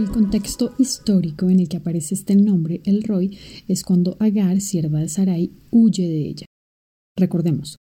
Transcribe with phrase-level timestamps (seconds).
[0.00, 3.36] El contexto histórico en el que aparece este nombre, el Roy,
[3.68, 6.46] es cuando Agar, sierva de Sarai, huye de ella.
[7.18, 7.76] Recordemos,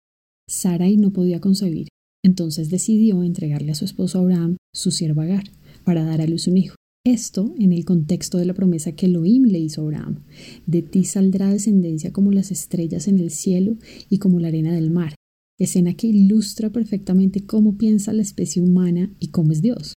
[0.50, 1.88] Sarai no podía concebir,
[2.26, 5.46] entonces decidió entregarle a su esposo Abraham su sierva Agar
[5.86, 6.79] para dar a luz un hijo.
[7.10, 10.25] Esto en el contexto de la promesa que Elohim le hizo a Abraham.
[10.68, 13.78] De ti saldrá descendencia como las estrellas en el cielo
[14.11, 15.15] y como la arena del mar.
[15.57, 19.96] Escena que ilustra perfectamente cómo piensa la especie humana y cómo es Dios.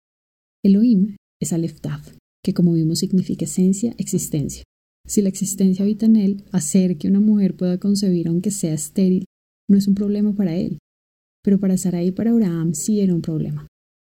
[0.62, 1.80] Elohim es Aleph
[2.44, 4.62] que como vimos significa esencia, existencia.
[5.04, 9.24] Si la existencia habita en él, hacer que una mujer pueda concebir aunque sea estéril
[9.68, 10.78] no es un problema para él.
[11.42, 13.66] Pero para Sarai y para Abraham sí era un problema.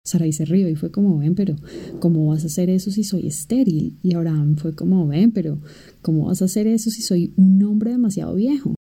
[0.08, 1.58] Sarai se rió y fue como, ven, pero
[2.00, 3.98] ¿cómo vas a hacer eso si soy estéril?
[4.02, 5.60] Y Abraham fue como, ven, pero
[6.02, 8.74] ¿cómo vas a hacer eso si soy un hombre demasiado viejo?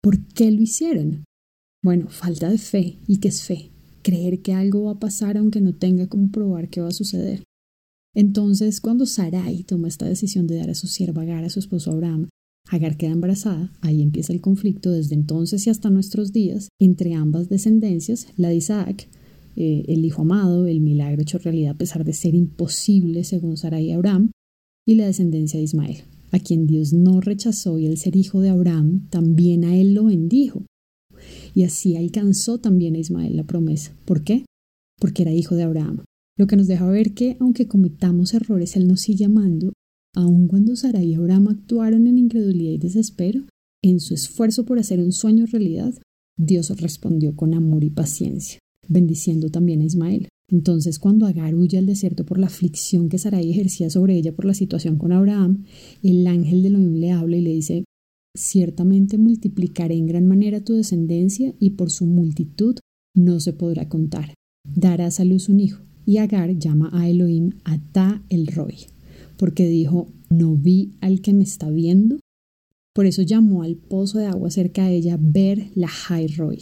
[0.00, 1.24] ¿Por qué lo hicieron?
[1.82, 2.98] Bueno, falta de fe.
[3.08, 3.70] ¿Y qué es fe?
[4.02, 7.42] Creer que algo va a pasar aunque no tenga cómo probar qué va a suceder.
[8.14, 11.90] Entonces, cuando Sarai toma esta decisión de dar a su sierva Agar a su esposo
[11.90, 12.28] Abraham,
[12.70, 17.48] Agar queda embarazada, ahí empieza el conflicto desde entonces y hasta nuestros días entre ambas
[17.48, 19.08] descendencias, la de Isaac,
[19.56, 23.86] eh, el hijo amado, el milagro hecho realidad a pesar de ser imposible según Sarai
[23.86, 24.30] y Abraham,
[24.86, 25.98] y la descendencia de Ismael,
[26.30, 30.04] a quien Dios no rechazó y el ser hijo de Abraham, también a él lo
[30.04, 30.64] bendijo.
[31.54, 33.94] Y así alcanzó también a Ismael la promesa.
[34.04, 34.44] ¿Por qué?
[34.98, 36.02] Porque era hijo de Abraham
[36.36, 39.72] lo que nos deja ver que, aunque cometamos errores, Él nos sigue amando,
[40.14, 43.42] aun cuando Sara y Abraham actuaron en incredulidad y desespero,
[43.82, 45.94] en su esfuerzo por hacer un sueño realidad,
[46.38, 50.28] Dios respondió con amor y paciencia, bendiciendo también a Ismael.
[50.50, 54.44] Entonces, cuando Agar huye al desierto por la aflicción que Sarai ejercía sobre ella por
[54.44, 55.64] la situación con Abraham,
[56.02, 57.84] el ángel de Elohim le habla y le dice:
[58.36, 62.76] Ciertamente multiplicaré en gran manera tu descendencia y por su multitud
[63.14, 64.34] no se podrá contar.
[64.64, 68.76] Darás a luz un hijo y Agar llama a Elohim Ata el Roy,
[69.36, 72.20] porque dijo, ¿no vi al que me está viendo?
[72.94, 76.60] Por eso llamó al pozo de agua cerca de ella Ber Lahai Roy.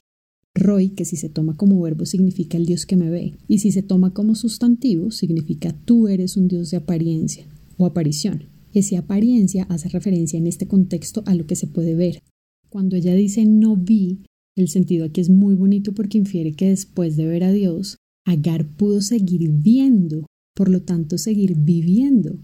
[0.55, 3.73] Roy, que si se toma como verbo significa el Dios que me ve, y si
[3.73, 7.47] se toma como sustantivo significa tú eres un Dios de apariencia
[7.79, 8.45] o aparición.
[8.73, 12.23] Esa apariencia hace referencia en este contexto a lo que se puede ver.
[12.69, 14.21] Cuando ella dice no vi,
[14.57, 17.97] el sentido aquí es muy bonito porque infiere que después de ver a Dios,
[18.27, 22.39] Agar pudo seguir viendo, por lo tanto seguir viviendo.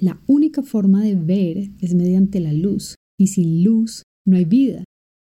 [0.00, 4.84] La única forma de ver es mediante la luz, y sin luz no hay vida.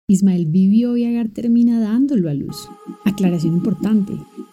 [0.07, 2.69] Ismael vivió y Agar termina dándolo a luz.
[3.07, 4.13] Aclaración importante,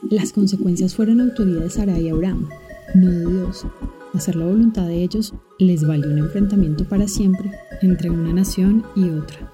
[0.09, 2.47] las consecuencias fueron autoridad de Sara y Abraham,
[2.95, 3.65] no de Dios.
[4.13, 7.51] Hacer la voluntad de ellos les valió un enfrentamiento para siempre
[7.81, 9.51] entre una nación y otra.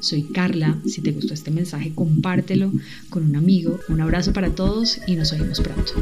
[0.00, 0.76] Soy Carla.
[0.84, 2.72] Si te gustó este mensaje, compártelo
[3.10, 3.78] con un amigo.
[3.88, 5.92] Un abrazo para todos y nos oímos pronto.